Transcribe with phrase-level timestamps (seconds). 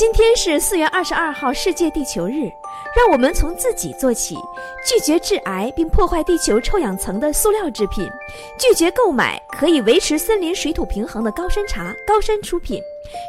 [0.00, 2.50] 今天是四月二十二号，世界地球日。
[2.96, 4.34] 让我们从自己做起，
[4.88, 8.08] 拒绝致癌并破坏地球臭氧层的塑料制品，
[8.58, 11.94] 拒绝购买可以维持森林水土平衡的高山茶。
[12.06, 12.80] 高山出品。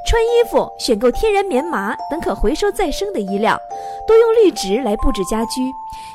[0.05, 3.59] 穿衣服选购天然棉麻等可回收再生的衣料，
[4.07, 5.61] 多用绿植来布置家居。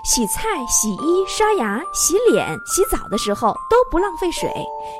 [0.04, 4.48] 洗菜、洗衣、刷牙、洗脸、洗澡的时候都不浪费水，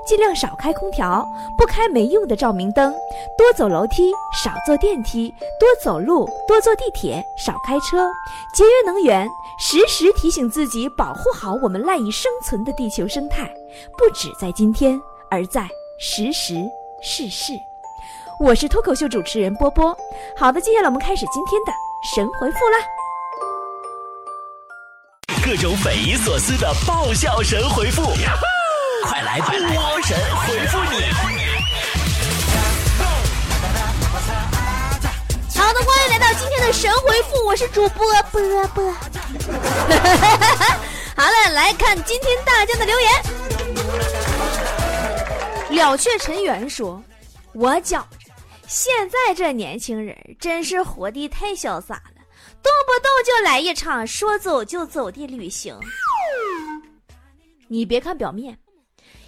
[0.05, 1.25] 尽量少开空调，
[1.57, 2.93] 不开没用的照明灯，
[3.39, 8.11] 多走楼梯，少坐电梯，多走路，多坐地铁，少开车，
[8.53, 9.29] 节约能源，
[9.61, 13.49] 时时提醒自己保护好我们赖以生存的地球生态，
[13.97, 15.69] 不只在今天，而在
[15.99, 16.55] 时时
[17.01, 17.53] 事事。
[18.39, 19.97] 我是脱口秀主持人波波。
[20.37, 21.73] 好的，接下来我们开始今天的
[22.15, 22.77] 神回复啦。
[25.43, 28.03] 各种匪夷所思的爆笑神回复，
[29.05, 29.55] 快来波
[30.03, 30.91] 神回复你！
[35.59, 38.93] 好的，欢迎来到今天的神回复，我是主播波波。
[41.17, 43.11] 好了，来看今天大家的留言。
[45.71, 47.03] 了却尘缘说
[47.55, 48.07] ：“我觉着
[48.67, 52.23] 现在这年轻人真是活的太潇洒了。”
[52.63, 55.79] 动不动就来一场说走就走的旅行，
[57.69, 58.59] 你别看表面，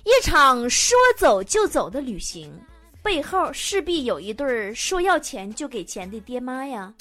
[0.05, 2.53] 一场说走就走的旅行
[3.01, 6.93] 背后势必有一对说要钱就给钱的爹妈呀。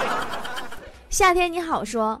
[1.08, 2.20] 夏天你好说，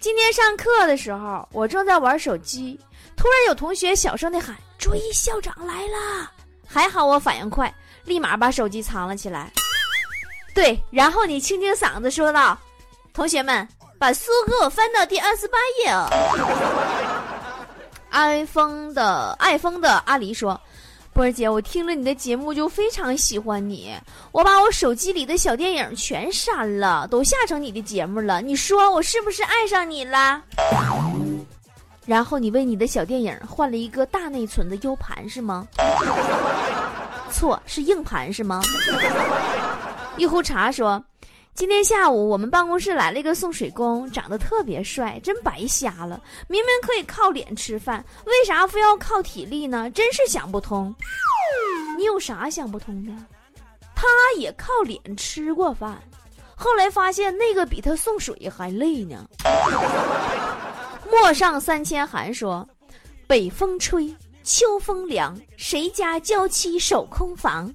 [0.00, 2.80] 今天上课的时候我正在玩手机，
[3.16, 6.32] 突然有同学小声的喊：“注意，校长来了！”
[6.66, 7.72] 还好我反应快，
[8.04, 9.50] 立马把手机藏了起来。
[10.54, 12.58] 对，然后你清清嗓子说道
[13.14, 13.66] ：“同学们，
[13.98, 16.08] 把书给我翻到第二十八页哦。”
[18.10, 20.60] 爱疯的爱疯的阿狸说
[21.14, 23.94] ：“波儿姐，我听了你的节目就非常喜欢你，
[24.30, 28.42] 我把我手机里的小电影全删了，都下成你的节目了。
[28.42, 30.42] 你说我是不是爱上你了？”
[32.04, 35.66] 然后你为你的小电影换了一个大内存的 U 盘是吗？
[37.32, 38.62] 错，是硬盘是吗？
[40.16, 41.02] 一壶茶说
[41.54, 46.20] ：“今天下午我们办公室来了一个送水工，长得特别帅，真白瞎了。
[46.46, 49.90] 明明可以靠脸吃饭，为啥非要靠体力呢？
[49.90, 50.94] 真是想不通。
[51.96, 53.12] 你有啥想不通的？
[53.94, 54.06] 他
[54.36, 56.00] 也靠脸吃过饭，
[56.54, 59.26] 后来发现那个比他送水还累呢。”
[61.10, 62.66] 陌上三千寒说
[63.26, 64.14] ：“北风吹，
[64.44, 67.72] 秋风凉，谁家娇妻守空房？”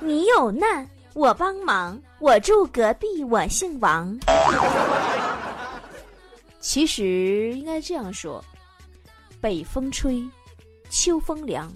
[0.00, 2.00] 你有难，我帮忙。
[2.18, 4.18] 我住隔壁，我姓王。
[6.58, 8.42] 其实应该这样说：
[9.40, 10.22] 北风吹，
[10.88, 11.70] 秋风凉，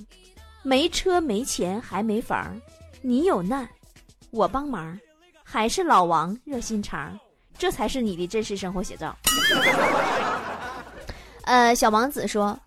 [0.62, 2.58] 没车没钱还没房。
[3.02, 3.68] 你有难，
[4.30, 4.98] 我帮忙。
[5.44, 7.18] 还是老王热心肠，
[7.56, 9.16] 这才是你的真实生活写照。
[11.44, 12.58] 呃，小王子说：“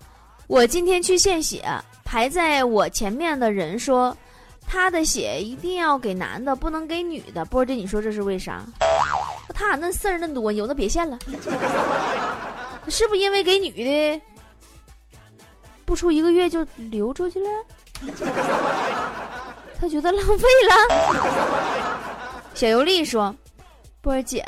[0.51, 1.63] 我今天去献血，
[2.03, 4.15] 排在我前面的人说。”
[4.67, 7.43] 他的血一定要给男的，不能给女的。
[7.43, 8.63] 波姐，你说这是为啥？
[9.53, 11.19] 他咋那事儿那多，有的别献了。
[12.87, 14.21] 是不是因为给女的
[15.83, 17.49] 不出一个月就流出去了？
[19.77, 20.73] 他觉得浪费了。
[22.53, 23.35] 小尤丽说
[23.99, 24.45] ：“波儿姐，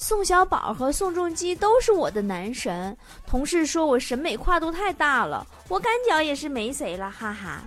[0.00, 2.96] 宋小宝和宋仲基都是我的男神。
[3.26, 7.60] 同事说我审美跨度太大了，我感觉也是没谁了，哈哈。”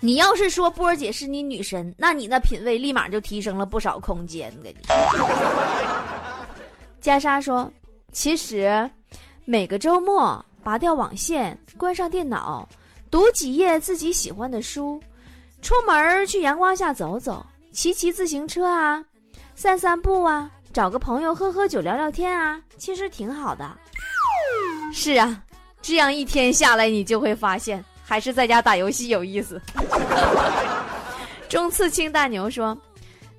[0.00, 4.50] 你要是说波儿姐是你女神，那你那品味立马就提升了不少空间。
[4.62, 4.88] 给你，
[7.02, 7.70] 袈裟说，
[8.10, 8.90] 其实
[9.44, 12.66] 每个周末拔掉网线，关上电脑，
[13.10, 14.98] 读几页自己喜欢的书，
[15.60, 19.04] 出门去阳光下走走，骑骑自行车啊，
[19.54, 23.70] 散散步啊，找个朋友喝喝酒聊聊天啊，其实挺好的。
[24.92, 25.42] 是啊，
[25.80, 27.82] 这样一天下来，你就会发现。
[28.06, 29.58] 还是在家打游戏有意思。
[31.48, 32.76] 中刺青大牛说：“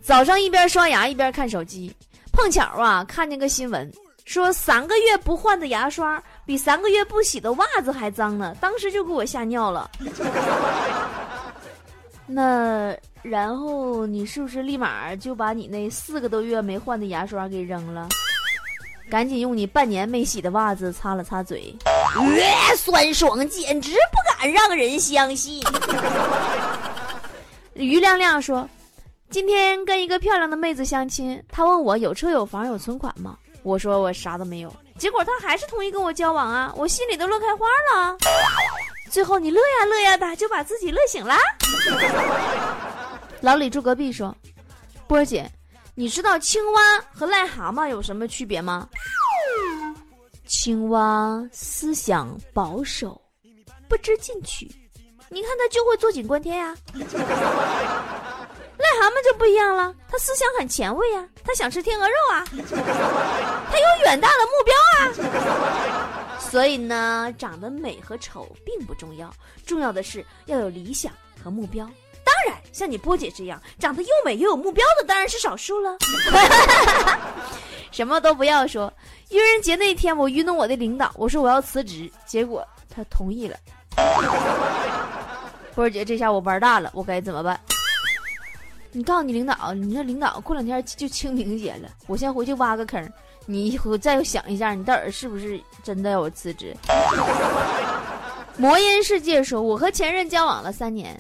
[0.01, 1.95] 早上一边刷牙一边看手机，
[2.31, 3.91] 碰巧啊看见个新闻，
[4.25, 9.91] 说三个月不换的牙刷比三个月不洗的袜子还脏呢，当时就给我吓尿了。
[12.25, 12.91] 那
[13.30, 18.07] 然后你是不是立马就把你那四个多月没换的牙刷给扔了？
[19.10, 21.75] 赶紧用你半年没洗的袜子擦了擦嘴。”
[22.33, 25.62] 越酸爽，简直不敢让人相信。
[27.74, 28.68] 于亮亮说
[29.30, 33.36] ：“今天跟一个漂亮的妹子相亲，她问我有车有房有存款吗？
[33.63, 34.74] 我说我啥都没有。
[34.98, 38.18] 结果她还是同意跟我交往啊，我心里都乐开花了。
[39.12, 41.36] 最后你乐呀乐呀的，就把自己乐醒了。
[43.45, 44.36] 老李住隔壁说
[45.06, 45.47] ：“波儿姐，
[45.94, 48.89] 你知道青蛙和癞蛤蟆有什么区别吗？”
[50.47, 53.21] 青蛙思想保守，
[53.88, 54.65] 不知进取，
[55.30, 56.75] 你看它就会坐井观天呀。
[56.95, 57.03] 癞
[59.00, 66.39] 蛤蟆就不一样了，它思想很前卫呀，它想吃天鹅肉啊，它有远大的目标啊。
[66.39, 69.31] 所以呢，长得美和丑并不重要，
[69.68, 71.13] 重要的是要有理想
[71.44, 71.88] 和目标。
[72.75, 75.98] 像你波姐这样长得又美又有目标的，当然是少数了。
[77.89, 78.92] 什么都不要说。
[79.30, 83.56] 愚人节那天，我愚弄我的领导，我说我要辞职，结果他同意了。
[85.74, 87.57] 波儿姐，这下我玩大了，我该怎么办？
[88.92, 93.10] 你告诉你领导，你这领导过两天就清明节了，我先回去挖个坑，
[93.45, 96.75] 你以后再想一下，你到底是不是真的要我辞职？
[98.57, 101.18] 魔音世界说，我和前任交往了三年，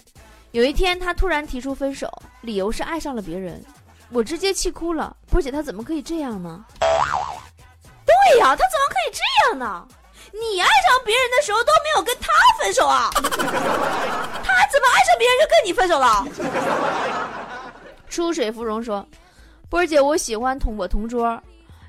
[0.55, 2.09] 有一天他突然提出分手，
[2.39, 3.61] 理由是爱上了别人，
[4.09, 5.13] 我直接气哭了。
[5.29, 6.63] 波姐，他怎么可以这样呢？
[6.79, 9.19] 对呀，他怎么可以这
[9.49, 9.85] 样呢？
[10.31, 13.11] 你爱上别人的时候都没有跟他分手啊？
[13.19, 13.29] 他
[14.71, 16.25] 怎么爱上别人就跟你分手了？
[18.09, 19.05] 出水芙蓉说
[19.67, 21.37] ：“波儿姐，我喜欢同我同桌。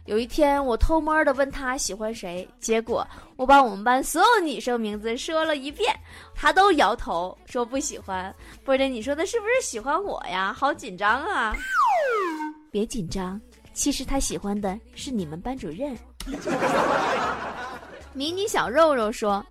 [0.07, 5.93] 有一天，我偷摸的问他喜欢谁，结果我把我们班所有女生名字说了一遍，
[6.33, 8.33] 他都摇头说不喜欢。
[8.65, 10.55] 波姐，你说的是不是喜欢我呀？
[10.57, 11.53] 好紧张啊！
[12.71, 13.41] 别紧张，
[13.75, 15.99] 其实他喜欢的是你们班主任。”
[18.15, 19.45] 迷你小肉肉说：“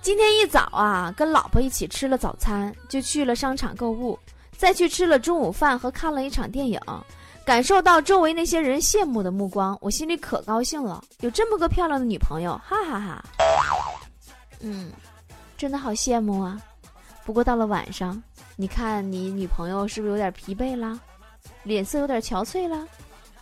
[0.00, 4.16] 今天一早啊，跟老婆一起吃了早餐，就去了商场购物，
[4.56, 6.80] 再去吃了中午饭和看了一场电影，
[7.46, 13.24] 感受到周围那些人羡慕的目光，我心里可高兴了，有这么个漂亮的女朋友，哈哈哈。
[14.58, 14.90] 嗯，
[15.56, 16.60] 真的好羡慕啊。
[17.24, 18.20] 不过到了晚上，
[18.56, 20.98] 你看你女朋友是不是有点疲惫了，
[21.62, 22.84] 脸色有点憔悴了？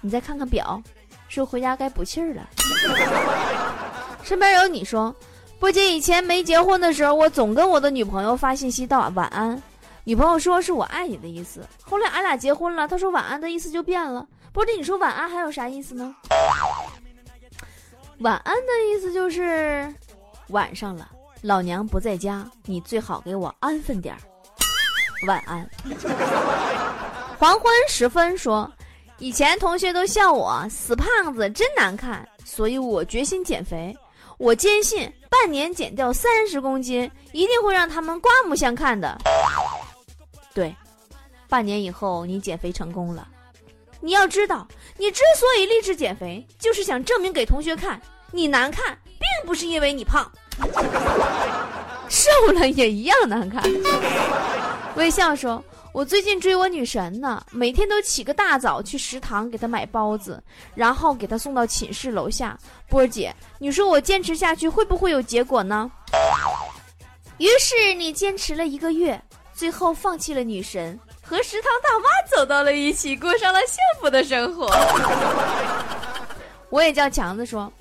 [0.03, 0.83] 你再看看表。”
[1.27, 2.47] 说回家该补气儿了。
[4.23, 5.13] 身边有你说，
[5.59, 9.61] 波姐以前没结婚的时候，我总跟我的女朋友发信息道晚安，
[10.05, 11.67] 女朋友说是我爱你的意思。
[11.83, 14.27] 后来俺俩结婚了，她说晚安的意思就变了。
[14.53, 16.15] 不是，你说晚安还有啥意思呢？
[18.19, 19.93] 晚安的意思就是
[20.49, 21.09] 晚上了，
[21.43, 24.21] 老娘不在家，你最好给我安分点儿。
[25.27, 25.69] 晚安。
[27.39, 28.71] 黄昏时分说。
[29.19, 33.97] 以前同学都笑我死胖子真难看，所以我决心减肥。
[34.39, 39.17] 我坚信半年减掉三十公斤，一定会让他们刮目相看的。
[40.55, 40.75] 对，
[41.49, 43.27] 半年以后你减肥成功了。
[44.01, 44.67] 你要知道，
[44.97, 50.31] 你之所以励志减肥，就是想证明给同学看你难看，并不是因为你胖，
[52.09, 53.63] 瘦了也一样难看。
[54.97, 55.63] 微笑说。
[55.95, 60.43] 我最近追我女神呢，每天都起个大早去食堂给她买包子，
[60.75, 62.59] 然后给她送到寝室楼下。
[62.89, 65.89] 波儿姐，你说我坚持下去会不会有结果呢？
[67.39, 69.23] 于是你坚持了一个月，
[69.55, 74.67] 最后放弃了女神，和食堂大妈走到了一起，过上了幸福的生活。
[76.71, 77.73] 我也叫强子说。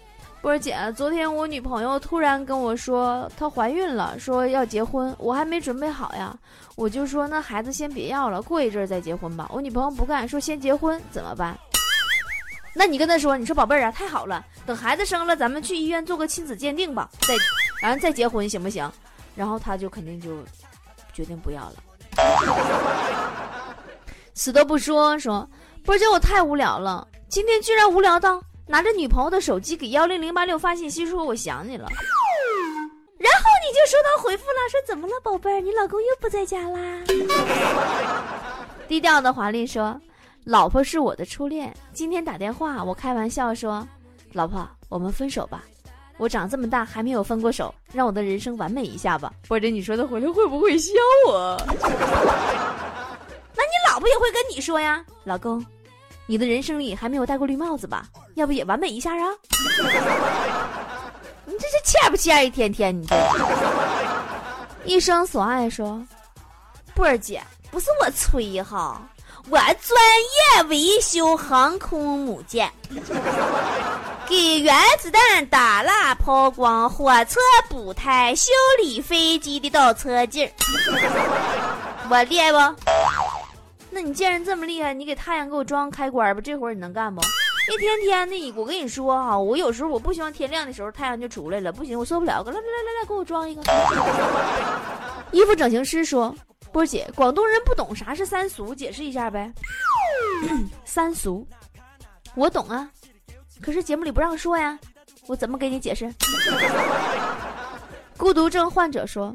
[0.41, 6.37] 波儿姐，昨天我女朋友突然跟我说她怀孕了，说要结婚，我还没准备好呀，
[6.75, 9.49] 我就说那孩子先别要了，过一阵儿再结婚吧。
[9.53, 11.57] 我女朋友不干，说先结婚怎么办？
[12.75, 17.33] 那你跟她说，你说宝贝儿啊，太好了，等孩子生了，咱们去医院做个亲子鉴定吧，再，
[17.81, 18.91] 完了再结婚行不行？
[19.35, 20.43] 然后他就肯定就
[21.13, 21.75] 决定不要了，
[24.33, 25.47] 死都不说，说
[25.85, 28.41] 波姐我太无聊了，今天居然无聊到。
[28.65, 31.85] 拿着女朋友的手机给幺零零八六发信息说我想你了，
[33.17, 36.79] 然后你就收到回复了，说怎么了宝贝儿，你老公又不在家啦？
[38.87, 39.99] 低调的华丽说，
[40.45, 43.85] 老婆是我的初恋，今天打电话我开玩笑说，
[44.31, 45.65] 老婆我们分手吧，
[46.17, 50.91] 我长这么大还没有分过手，让我的人生完美一下吧，或者你说他回来会不会笑
[51.27, 51.57] 我？
[53.55, 55.63] 那你老婆也会跟你说呀，老公。
[56.25, 58.05] 你的人生里还没有戴过绿帽子吧？
[58.35, 59.27] 要不也完美一下啊？
[61.45, 62.45] 你这是欠不欠？
[62.45, 63.15] 一天天你这
[64.85, 66.01] 一生所爱说，
[66.95, 69.01] 波儿姐不是我吹哈，
[69.49, 69.65] 我专
[70.55, 72.71] 业维修航空母舰，
[74.33, 80.49] 给原子弹打蜡抛光，火车补胎，修理飞机的倒车镜
[82.09, 82.57] 我厉害不？
[83.91, 87.21] 那你既然这么厉害，你给太阳给我装开关吧，这会儿你能干不？
[87.71, 92.43] 一天天的，我跟你说哈，我有时候我不希望天亮的时候太阳就出来了，不行，我受不了。
[92.43, 93.61] 来来来来来，给我装一个。
[95.31, 96.35] 衣服整形师说，
[96.71, 99.53] 波姐，广东人不懂啥是三俗，解释一下呗。
[100.85, 101.47] 三俗，
[102.33, 102.89] 我懂啊，
[103.63, 104.77] 可是节目里不让说呀，
[105.25, 106.13] 我怎么给你解释？
[108.17, 109.33] 孤独症患者说：“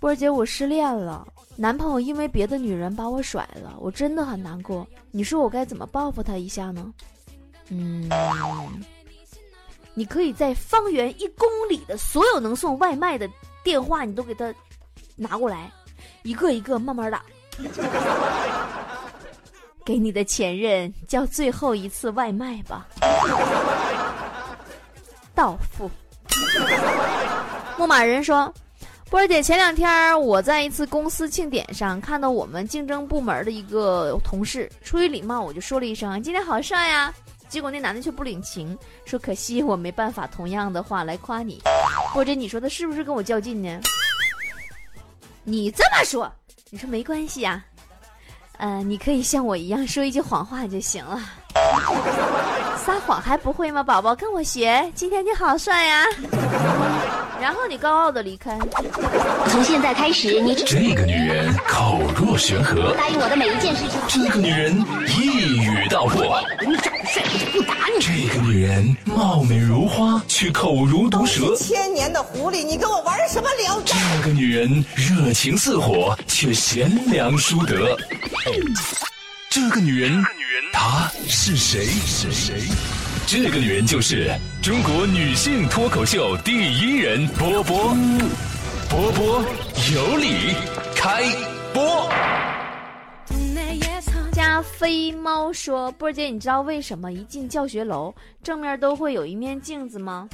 [0.00, 4.86] 波儿姐，我失恋了，男朋友因为别的女人把我甩了，我真的很难过。
[5.10, 6.94] 你说我该怎么报复他一下呢？”
[7.68, 8.08] 嗯，
[9.92, 13.28] 你可以在方圆一公里的所有能送外卖的
[13.64, 14.54] 电话，你都给他
[15.16, 15.70] 拿过来，
[16.22, 17.22] 一个一个慢慢打，
[19.86, 22.88] 给你的前任叫最后一次外卖吧，
[25.32, 25.88] 到付。
[27.78, 28.52] 牧马人说
[29.08, 37.14] ：“波儿姐，前两天我在一次公司庆典上看到我们竞争部门的一个同事，出于礼貌，我就说了一声：‘今天好帅呀！’
[37.48, 41.62] 结果那男的却不领情，说：‘可惜我没办法同样的话来夸你。’
[42.12, 43.78] 波姐，你说他是不是跟我较劲呢？
[45.44, 46.28] 你这么说，
[46.70, 47.64] 你说没关系呀，
[48.58, 51.20] 呃，你可以像我一样说一句谎话就行了。
[52.76, 54.14] 撒谎还不会吗，宝宝？
[54.14, 54.90] 跟我学。
[54.94, 56.04] 今天你好帅呀！
[57.40, 58.58] 然后你高傲的离开。
[59.48, 64.00] 从现在开始，你这个女人口若悬河，答应我的每一件事情。
[64.08, 64.72] 这个女人
[65.18, 66.40] 一语道破，
[67.56, 68.04] 不打你。
[68.04, 71.56] 这个女人貌美如花，却口如毒蛇。
[71.56, 73.96] 千年的狐狸，你跟我玩什么聊斋？
[74.16, 77.96] 这个女人热情似火，却贤良淑德。
[79.48, 80.22] 这个女人，
[80.70, 81.86] 她是谁？
[82.06, 82.60] 是谁？
[83.26, 84.30] 这个女人就是
[84.62, 87.96] 中国女性脱口秀第一人波波。
[88.88, 89.44] 波波
[89.94, 90.54] 有理，
[90.94, 91.24] 开
[91.72, 92.08] 播。
[94.62, 100.28] 飞猫说：“波姐，你知道为什么一进教学楼正面都会有一面镜子吗？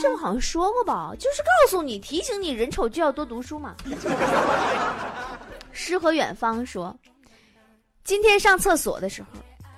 [0.00, 3.74] 这我好像说过吧，就是告诉你，提醒你，人丑就要多读书嘛。
[5.72, 6.94] ”诗和远方说
[8.04, 9.28] ：“今天上厕所的时候，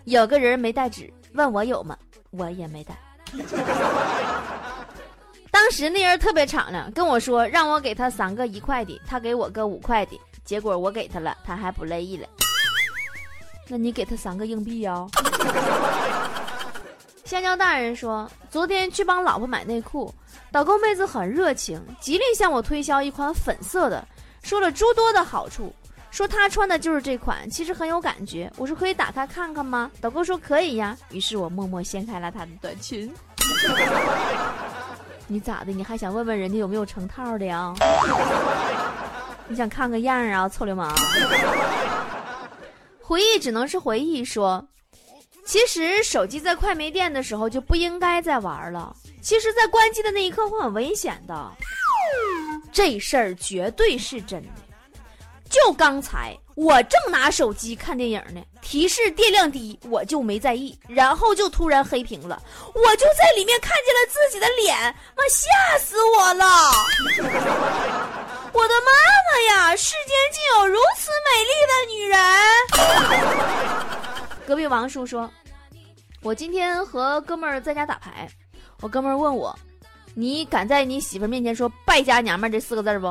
[0.04, 1.96] 有个人没带纸，问我有吗？
[2.30, 2.96] 我也没带。
[5.50, 12.26] 当时那人特别敞亮，跟我说让我给他三个一块的，他给我个五块的，结果我给他了，他还不乐意了。
[13.66, 15.06] 那你给他三个硬币呀、
[17.24, 20.14] 香蕉大人说，昨天去帮老婆买内裤，
[20.52, 24.06] 导购妹子很热情，极力向我推销一款粉色的，
[24.42, 25.74] 说了诸多的好处，
[26.10, 28.52] 说她穿的就是这款，其实很有感觉。
[28.58, 29.90] 我说可以打开看看吗？
[30.00, 30.94] 导购说可以呀。
[31.10, 33.10] 于是我默默掀开了她的短裙。
[35.26, 35.72] 你咋的？
[35.72, 37.72] 你还想问问人家有没有成套的呀？
[39.48, 40.94] 你想看个样啊，臭流氓！
[43.06, 44.66] 回忆只能是回忆说。
[45.44, 48.96] 其实手机在快没电的时候就不应该再玩了。
[49.20, 51.52] 其实，在关机的那一刻会很危险的。
[52.72, 54.48] 这事儿绝对是真的。
[55.50, 62.42] 就刚才我正拿手机看电影呢，提示电量低，我就没在意，然后就突然黑屏了，
[62.74, 64.76] 我就在里面看见了自己的脸，
[65.14, 66.46] 妈吓死我了！
[68.54, 68.92] 我的妈
[69.26, 72.16] 妈呀，世间竟有如此美丽的女人！
[74.46, 75.28] 隔壁王叔说
[76.22, 78.28] ：“我今天和哥们儿在家打牌，
[78.80, 79.58] 我哥们儿问我，
[80.14, 83.06] 你敢在你媳妇面前说‘败家娘们’这四个字不？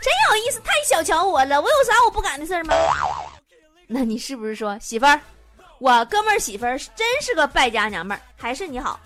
[0.00, 1.60] 真有意思，太小瞧我了。
[1.60, 2.74] 我有啥我不敢的事儿吗？
[3.86, 5.20] 那你是不是说媳妇儿，
[5.80, 8.20] 我哥们儿媳妇儿真是个败家娘们儿？
[8.38, 8.98] 还是你好？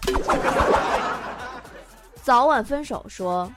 [2.23, 3.51] 早晚分手说，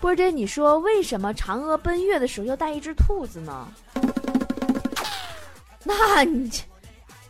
[0.00, 3.68] 波姐，你说为什么嫦娥奔月的时候要带一只兔子呢？
[5.84, 6.62] 那你这。”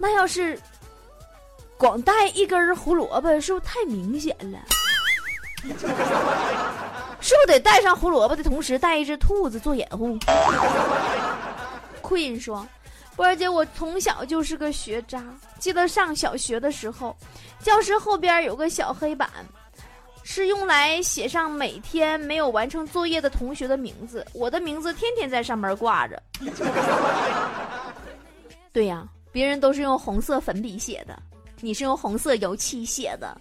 [0.03, 0.59] 那要是
[1.77, 4.59] 光带一根胡萝卜，是不是太明显了？
[7.21, 10.19] 是不是得带上胡萝卜的同时带一只兔子做掩护
[12.01, 12.67] 库因说
[13.15, 15.23] ：“波姐，我从小就是个学渣。
[15.59, 17.15] 记得上小学的时候，
[17.63, 19.29] 教室后边有个小黑板，
[20.23, 24.25] 是用来写上每天没有完成作业的同学的名字。
[24.33, 26.23] 我的名字天天在上面挂着。
[28.73, 31.17] 对呀。”别人都是用红色粉笔写的，
[31.61, 33.33] 你是用红色油漆写的，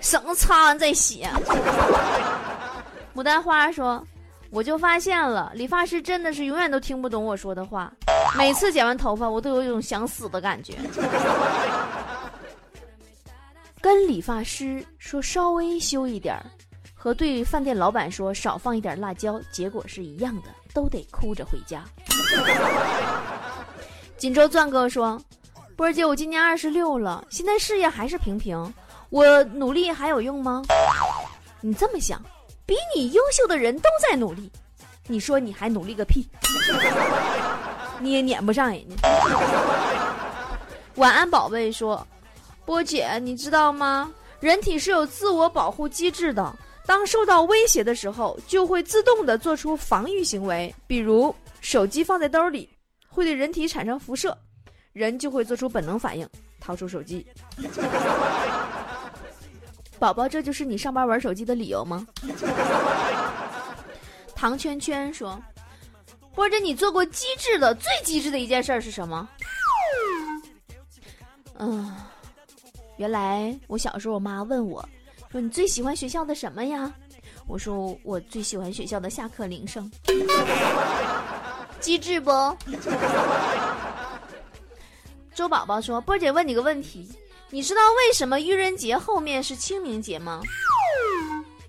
[0.00, 1.28] 省得擦完再写。
[3.16, 4.00] 牡丹花说
[4.50, 7.92] ：“我就发现了，理发师真的是永远都听不懂我说的话。
[8.38, 10.74] 每次剪完头发，我都有一种想死的感觉。
[13.86, 16.42] 跟理发师说稍微修一点儿，
[16.92, 21.84] 和对饭店老板说少放一点辣椒，结果是一样的，都得哭着回家。
[24.18, 25.22] ”锦州钻哥说
[25.78, 28.74] ：“波儿姐，我今年二十六了，现在事业还是平平，
[29.10, 30.62] 我努力还有用吗？
[31.60, 32.20] 你这么想，
[32.66, 34.50] 比你优秀的人都在努力，
[35.06, 36.28] 你说你还努力个屁，
[38.02, 39.08] 你也撵不上人家。
[40.96, 42.04] 晚安，宝贝说，
[42.66, 44.12] 波姐，你知道吗？
[44.40, 46.54] 人体是有自我保护机制的，
[46.84, 52.68] 当受到威胁的时候，就会自动的做出防御行为，比如手机放在兜里
[53.08, 54.36] 会对人体产生辐射，
[54.92, 56.28] 人就会做出本能反应，
[56.60, 57.26] 掏出手机。
[59.98, 62.06] 宝宝，这就是你上班玩手机的理由吗？
[64.36, 65.40] 唐圈圈说
[66.36, 69.26] ：“波姐，你做过机智的最机智的一件事儿是什么？”
[71.56, 71.96] 嗯。
[72.96, 74.86] 原来我小时候，我妈问我，
[75.30, 76.92] 说你最喜欢学校的什么呀？
[77.46, 79.90] 我说我最喜欢学校的下课铃声。
[81.78, 82.30] 机智不？
[85.34, 87.06] 周宝宝说：“波姐问你个问题，
[87.50, 90.40] 你知道为什么愚人节后面是清明节吗？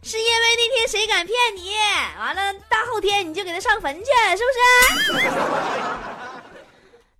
[0.01, 1.73] 是因为那天谁敢骗你，
[2.17, 4.05] 完了大后天你就给他上坟去，
[4.37, 4.43] 是
[5.11, 5.29] 不是？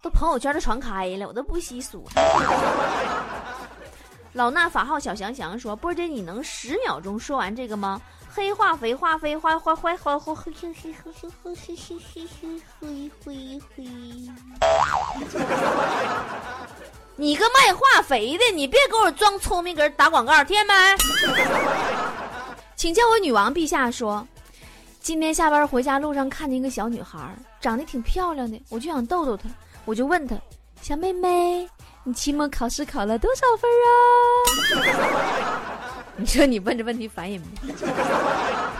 [0.01, 2.01] 都朋友圈都传开了，我都不稀说。”
[4.37, 7.99] 老衲法号小翔翔说：“波姐，你能十秒钟说完这个吗？
[8.29, 11.11] 黑化肥化肥化化化化化黑黑黑黑
[11.43, 11.97] 黑黑黑
[12.79, 13.81] 黑黑黑
[17.15, 20.73] 你个卖化肥的，你别给我装聪明，给打广告，听见没？
[22.77, 23.89] 请叫我女王陛下。
[23.89, 24.27] 说，
[25.01, 29.49] 今天下班回家路上看见一个小女孩，长得挺漂亮的，我就想逗逗她，
[29.83, 30.35] 我就问她，
[30.81, 31.67] 小妹妹。”
[32.03, 33.69] 你期末考试考了多少分
[34.85, 35.61] 啊？
[36.15, 37.47] 你说你问这问题烦人吗？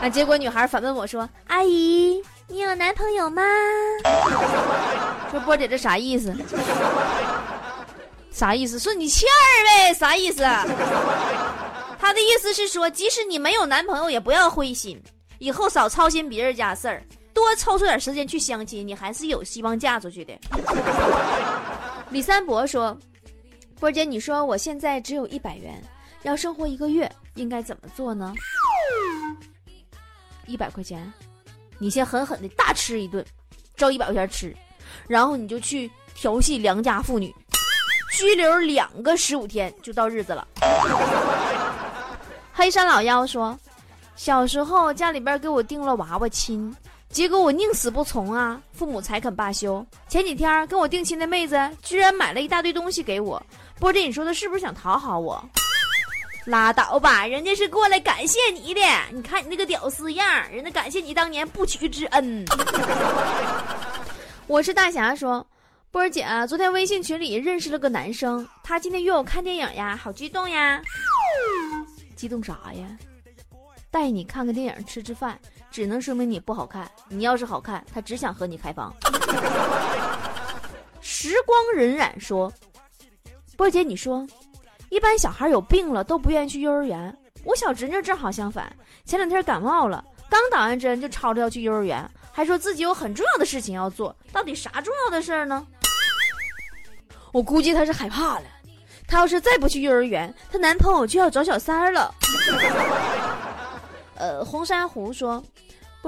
[0.00, 0.08] 啊！
[0.08, 3.42] 结果女孩反问我说：“阿姨，你有男朋友吗？”
[5.30, 6.34] 说波姐这啥意思？
[8.30, 8.78] 啥意思？
[8.78, 9.94] 说你欠儿呗？
[9.94, 10.42] 啥意思？
[12.00, 14.98] 他的意思是说，即使你没有男朋友，也不要灰心，
[15.38, 17.02] 以后少操心别人家事儿，
[17.34, 20.32] 多抽出点时间去相亲，你还是有希望嫁出去的。
[22.10, 22.96] 李三伯说。
[23.80, 25.80] 波姐，你说我现在只有一百元，
[26.24, 28.34] 要生活一个月，应该怎么做呢？
[30.46, 31.12] 一百块钱，
[31.78, 33.24] 你先狠狠的大吃一顿，
[33.76, 34.56] 照一百块钱吃，
[35.06, 37.32] 然后你就去调戏良家妇女，
[38.16, 40.48] 拘留两个十五天就到日子了。
[42.52, 43.56] 黑山老妖说，
[44.16, 46.74] 小时候家里边给我订了娃娃亲。
[47.10, 49.84] 结果我宁死不从啊，父母才肯罢休。
[50.08, 53.42] 前几天跟我定亲的妹子居然买了一大堆东西给我，
[53.80, 55.42] 波姐，你说她是不是想讨好我？
[56.46, 58.80] 拉倒吧，人家是过来感谢你的。
[59.12, 62.44] 你看你那个屌丝样，人家感谢你当年不娶之恩。
[64.46, 65.46] 我是大侠说，
[65.90, 70.80] 波儿姐，昨天微信群里认识了个男生，他今天约我看电影呀，好激动呀！
[72.16, 72.86] 激动啥呀？
[73.90, 75.38] 带你看个电影，吃吃饭。
[75.78, 76.90] 只能说明你不好看。
[77.08, 78.92] 你要是好看，他只想和你开房。
[81.00, 82.52] 时光荏苒说
[83.56, 84.26] ：“波姐，你说，
[84.88, 87.16] 一般小孩有病了都不愿意去幼儿园。
[87.44, 94.12] 我小侄女正好相反，前两天感冒了，刚打完针就吵着要去幼儿园，还说自己有很重要的事情要做。
[94.32, 95.64] 到底啥重要的事儿呢？
[97.30, 98.46] 我估计她是害怕了。
[99.06, 102.12] 她要是再不去幼儿园，她男朋友就要找小三儿了。
[104.18, 105.40] ”呃，红珊瑚说：“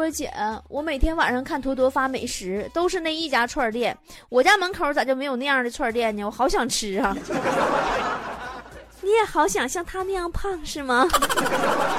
[0.00, 0.32] 波姐，
[0.68, 3.94] 我每天晚上看坨坨发美食，都是那一家串店。
[4.30, 6.24] 我家门口咋就没有那样的串店呢？
[6.24, 7.14] 我好想吃啊！
[9.02, 11.06] 你也好想像他那样胖是吗？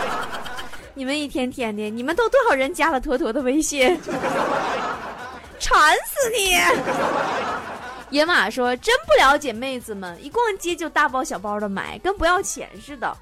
[0.96, 3.96] 你们一天天的，你们都多少人加了坨坨的微信？
[5.60, 6.58] 馋死你！”
[8.10, 13.16] 野马说：“真不了解妹子们，一逛街就大包小包的买，跟不要钱似的。”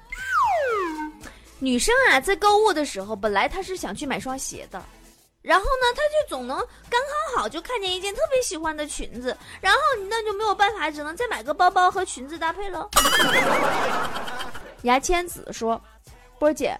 [1.60, 4.82] 女生啊，在购物的时候，本来她是想去买双鞋的，
[5.42, 6.56] 然后呢，她就总能
[6.88, 12.88] 刚刚好就看见一件特别喜欢的裙子，然后那就没有办法，只能再买个包包和裙子搭配了。
[14.82, 15.80] 牙签子说
[16.40, 16.74] ：“波姐，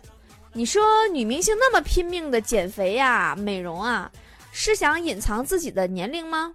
[0.55, 4.11] 你说女明星那么拼命的减肥呀、美容啊，
[4.51, 6.55] 是想隐藏自己的年龄吗？”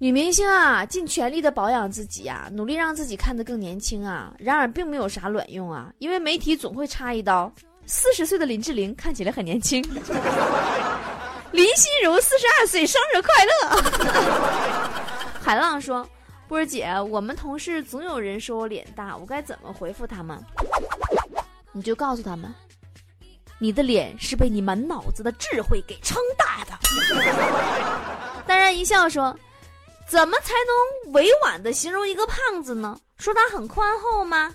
[0.00, 4.32] 女明星啊，尽全力的保养自己呀，努力让自己看得更年轻啊。
[4.38, 7.52] 然而，并没有啥卵用啊，因为媒体总会插一刀：
[7.84, 9.82] 四十岁的林志玲看起来很年轻。
[11.50, 13.52] 林心如四十二岁，生日快乐。
[15.42, 16.08] 海浪说
[16.46, 20.38] ：“波儿姐，我们同事总有人说我脸大，我该怎么回复他们？
[21.72, 22.54] 你就告诉他们，
[23.58, 26.78] 你的脸是被你满脑子的智慧给撑大的。
[28.46, 29.36] ”淡然一笑说。
[30.08, 32.98] 怎么才能委婉的形容一个胖子呢？
[33.18, 34.54] 说他很宽厚吗？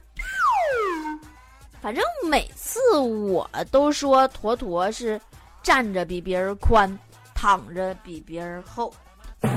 [1.81, 5.19] 反正每次我都说坨坨是
[5.61, 6.97] 站着比别人宽，
[7.35, 8.93] 躺着比别人厚。
[9.43, 9.49] 好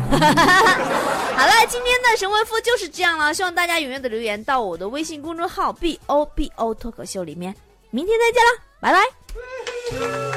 [1.47, 7.55] 了，今天的神回复就是这样了，希望大家踊跃的留言到我的微信公众号 b o b o 脱口秀里面，
[7.91, 10.36] 明天再见了，拜拜。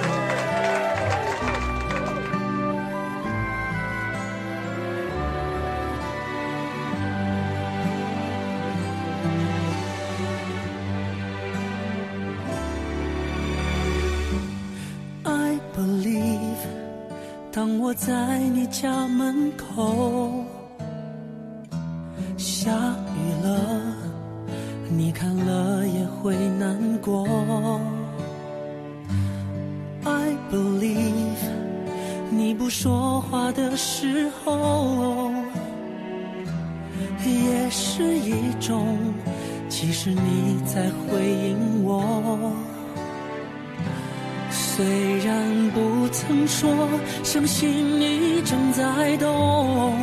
[17.89, 20.45] 我在你家门口，
[22.37, 23.95] 下雨了，
[24.91, 27.81] 你看了也会难过。
[30.03, 31.41] I believe，
[32.29, 35.31] 你不说话的时候，
[37.25, 38.99] 也是一种，
[39.67, 42.53] 其实你在回应我。
[44.51, 45.18] 虽
[46.11, 46.69] 曾说
[47.23, 49.95] 相信你正在懂，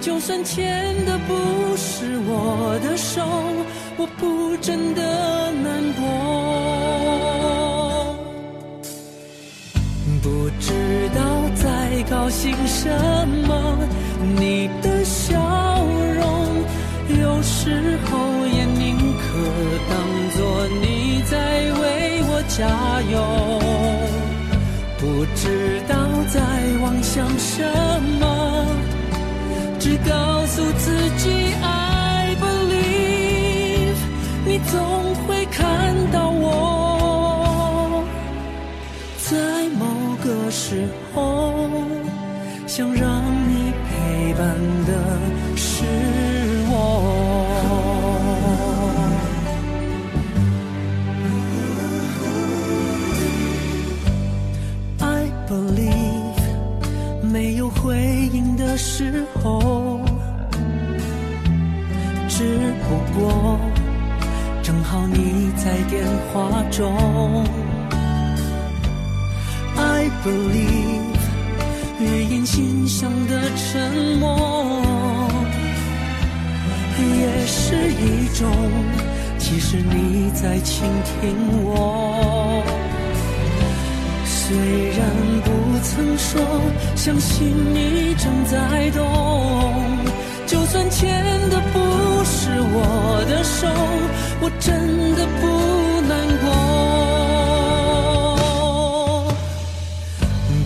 [0.00, 1.34] 就算牵的不
[1.76, 3.22] 是我的手，
[3.98, 5.02] 我不真的
[5.52, 6.02] 难过。
[10.22, 10.72] 不知
[11.14, 11.20] 道
[11.54, 12.88] 在高兴什
[13.46, 13.78] 么，
[14.38, 15.38] 你的笑
[16.18, 16.64] 容，
[17.20, 19.26] 有时候也宁可
[19.88, 19.94] 当
[20.36, 21.36] 作你在
[21.80, 22.66] 为我加
[23.12, 23.65] 油。
[24.98, 25.94] 不知道
[26.28, 26.40] 在
[26.80, 27.62] 妄想什
[28.18, 28.66] 么，
[29.78, 33.96] 只告诉自己 I believe，
[34.46, 38.04] 你总会看到我，
[39.18, 41.52] 在某个时候，
[42.66, 44.56] 想让你陪伴
[44.86, 45.15] 的
[94.86, 95.46] 真的不
[96.06, 96.46] 难过。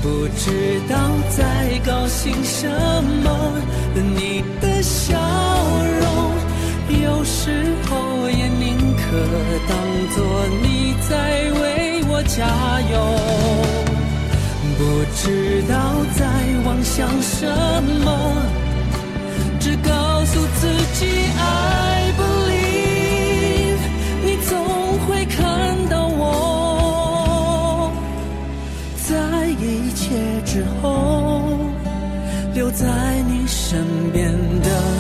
[0.03, 0.95] 不知道
[1.31, 2.69] 在高兴什
[3.25, 3.27] 么，
[3.95, 5.17] 你的笑
[6.03, 6.05] 容，
[7.03, 9.01] 有时候也宁可
[9.67, 9.73] 当
[10.15, 10.19] 作
[10.63, 12.21] 你在为我。
[12.25, 12.47] 加
[12.93, 12.95] 油！
[14.79, 14.81] 不
[15.17, 15.75] 知道
[16.15, 16.21] 在
[16.67, 17.47] 妄想什
[18.05, 18.07] 么，
[19.59, 19.91] 只告
[20.27, 21.07] 诉自己
[21.39, 22.50] 爱不
[30.53, 31.43] 之后，
[32.53, 34.33] 留在你身边
[34.63, 35.00] 的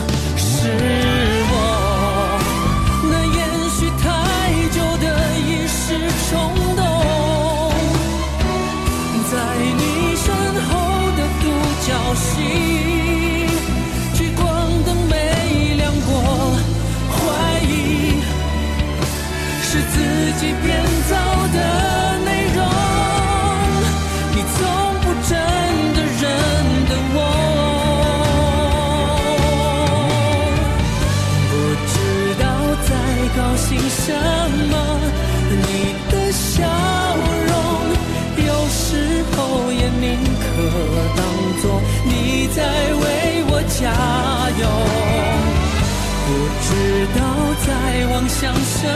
[47.00, 47.22] 知道
[47.66, 47.70] 在
[48.12, 48.86] 妄想什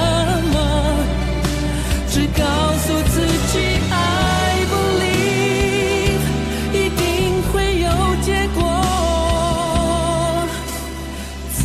[0.52, 0.56] 么，
[2.10, 2.44] 只告
[2.76, 3.14] 诉自
[3.50, 3.54] 己
[3.90, 3.96] 爱
[4.68, 5.02] 不离
[6.80, 7.02] 一定
[7.50, 7.88] 会有
[8.20, 8.60] 结果。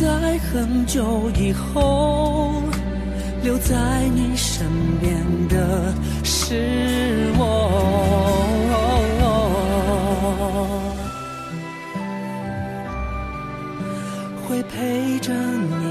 [0.50, 2.62] 很久以后，
[3.42, 3.74] 留在
[4.14, 4.66] 你身
[4.98, 5.92] 边的
[6.24, 7.44] 是我。
[14.48, 15.89] 会陪着你。